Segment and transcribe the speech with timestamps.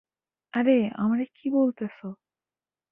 [0.53, 2.07] আরে আমারে কী বলতেসো?